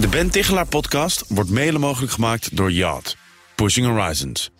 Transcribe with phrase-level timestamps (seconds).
[0.00, 3.16] De Ben Tichelaar podcast wordt mede mogelijk gemaakt door Yacht.
[3.54, 4.50] Pushing Horizons.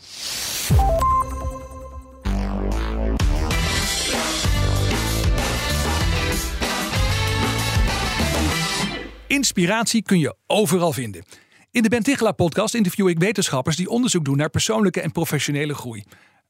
[9.26, 11.24] Inspiratie kun je overal vinden.
[11.70, 15.74] In de Ben Tichelaar podcast interview ik wetenschappers die onderzoek doen naar persoonlijke en professionele
[15.74, 16.04] groei.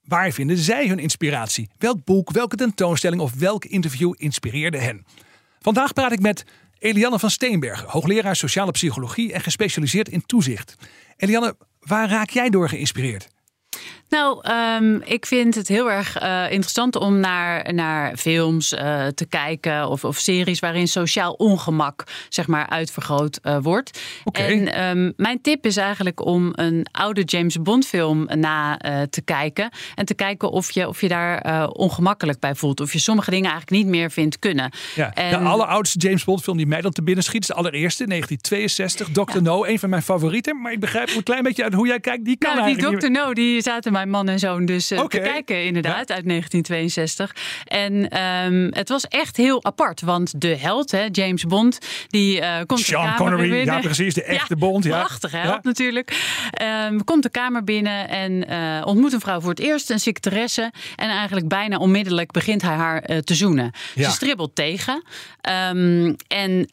[0.04, 1.70] Waar vinden zij hun inspiratie?
[1.79, 5.04] Welk boek, welke tentoonstelling of welk interview inspireerde hen?
[5.61, 6.45] Vandaag praat ik met
[6.80, 10.75] Eliane van Steenbergen, hoogleraar sociale psychologie en gespecialiseerd in toezicht.
[11.16, 13.29] Eliane, waar raak jij door geïnspireerd?
[14.11, 14.41] Nou,
[14.81, 19.89] um, ik vind het heel erg uh, interessant om naar, naar films uh, te kijken
[19.89, 24.00] of, of series waarin sociaal ongemak zeg maar uitvergroot uh, wordt.
[24.25, 24.46] Okay.
[24.46, 28.77] En um, mijn tip is eigenlijk om een oude James Bond film na
[29.11, 32.81] te kijken en te kijken of je, of je daar ongemakkelijk bij voelt.
[32.81, 34.70] Of je sommige dingen eigenlijk niet meer vindt kunnen.
[34.95, 37.55] Ja, en, de alleroudste James Bond film die mij dan te binnen schiet is de
[37.55, 39.34] allereerste, 1962, Dr.
[39.34, 39.41] Ja.
[39.41, 40.61] No, een van mijn favorieten.
[40.61, 43.11] Maar ik begrijp een klein beetje uit hoe jij kijkt, die kan nou, die Dr.
[43.11, 45.06] No, die zaten mijn man en zoon dus okay.
[45.06, 46.14] te kijken, inderdaad, ja.
[46.14, 47.34] uit 1962.
[47.64, 52.56] En um, het was echt heel apart, want de held, hè, James Bond, die uh,
[52.66, 53.74] komt Sean de kamer Connery, binnen.
[53.74, 54.84] ja precies, de echte ja, Bond.
[54.84, 54.98] Ja.
[54.98, 56.38] Prachtig held natuurlijk.
[56.88, 60.72] Um, komt de kamer binnen en uh, ontmoet een vrouw voor het eerst, een secretaresse.
[60.96, 63.72] En eigenlijk bijna onmiddellijk begint hij haar te zoenen.
[63.94, 65.02] Ze stribbelt tegen,
[65.72, 66.66] um, en,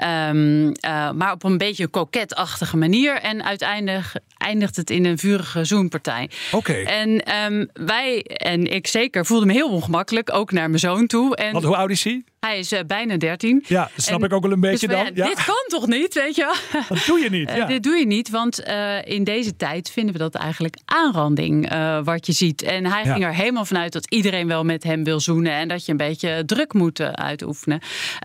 [1.17, 3.15] maar op een beetje koketachtige manier.
[3.21, 4.11] En uiteindelijk
[4.47, 6.29] eindigt het in een vurige zoenpartij.
[6.51, 6.73] Oké.
[6.73, 11.35] En um, wij, en ik zeker, voelde me heel ongemakkelijk, ook naar mijn zoon toe.
[11.35, 12.23] En Want hoe oud is hij?
[12.39, 13.63] Hij is uh, bijna 13.
[13.67, 15.05] Ja, dat snap en, ik ook wel een beetje dus dan.
[15.05, 15.25] Ja, ja.
[15.25, 16.81] Dit kan toch niet, weet je wel?
[16.97, 17.49] Dat doe je niet.
[17.49, 17.57] Ja.
[17.57, 21.69] Uh, dit doe je niet, want uh, in deze tijd vinden we dat eigenlijk aanranding
[22.03, 22.61] wat je ziet.
[22.61, 23.13] En hij Ja.
[23.13, 25.97] ging er helemaal vanuit dat iedereen wel met hem wil zoenen en dat je een
[25.97, 27.79] beetje druk moet uitoefenen.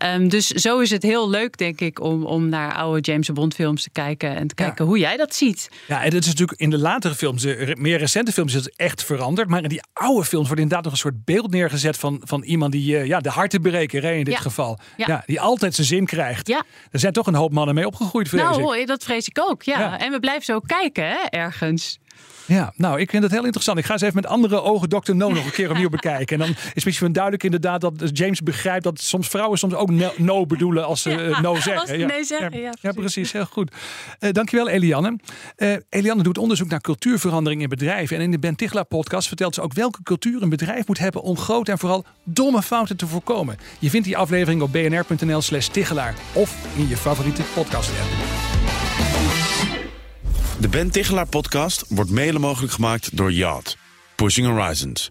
[0.04, 3.54] Um, dus zo is het heel leuk, denk ik, om, om naar oude James Bond
[3.54, 5.68] films te kijken en te kijken hoe jij dat ziet.
[5.88, 8.76] Ja, en dat is natuurlijk in de latere films, de meer recente films, is het
[8.76, 9.48] echt veranderd.
[9.48, 12.72] Maar in die oude films wordt inderdaad nog een soort beeld neergezet van, van iemand
[12.72, 14.40] die ja, de hartenbreker in dit Ja.
[14.40, 14.78] geval.
[14.96, 15.04] Ja.
[15.08, 15.22] Ja.
[15.26, 16.48] die altijd zijn zin krijgt.
[16.48, 16.62] Ja.
[16.90, 18.48] Er zijn toch een hoop mannen mee opgegroeid, vrees ik.
[18.62, 19.78] Nou, dat vrees ik ook, ja.
[19.78, 19.98] Ja.
[19.98, 21.98] En we blijven zo kijken, hè, ergens.
[22.46, 23.78] Ja, nou, ik vind het heel interessant.
[23.78, 25.14] Ik ga eens even met andere ogen Dr.
[25.14, 26.40] No nog een keer opnieuw bekijken.
[26.40, 30.12] En dan is misschien duidelijk inderdaad dat James begrijpt dat soms vrouwen soms ook no,
[30.16, 31.86] no bedoelen als ze Ja, uh, no zeggen.
[31.86, 33.32] ze nee zeggen, ja, ja, precies.
[33.32, 33.74] Heel goed.
[34.20, 35.18] Uh, dankjewel, Eliane.
[35.56, 38.16] Uh, Eliane doet onderzoek naar cultuurverandering in bedrijven.
[38.16, 41.22] En in de Ben Tichelaar podcast vertelt ze ook welke cultuur een bedrijf moet hebben
[41.22, 43.56] om grote en vooral domme fouten te voorkomen.
[43.78, 48.41] Je vindt die aflevering op bnr.nl slash Tichelaar of in je favoriete podcast app.
[50.62, 53.76] De Ben Tichelaar podcast wordt mede mogelijk gemaakt door Yacht.
[54.16, 55.10] Pushing Horizons.